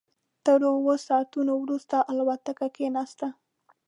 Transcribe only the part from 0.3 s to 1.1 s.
تر اوو